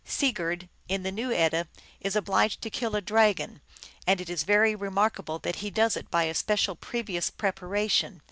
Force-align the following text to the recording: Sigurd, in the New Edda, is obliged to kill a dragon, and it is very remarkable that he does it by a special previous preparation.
Sigurd, 0.03 0.67
in 0.89 1.03
the 1.03 1.11
New 1.11 1.31
Edda, 1.31 1.67
is 1.99 2.15
obliged 2.15 2.63
to 2.63 2.71
kill 2.71 2.95
a 2.95 3.01
dragon, 3.01 3.61
and 4.07 4.19
it 4.19 4.31
is 4.31 4.41
very 4.41 4.73
remarkable 4.73 5.37
that 5.37 5.57
he 5.57 5.69
does 5.69 5.95
it 5.95 6.09
by 6.09 6.23
a 6.23 6.33
special 6.33 6.75
previous 6.75 7.29
preparation. 7.29 8.19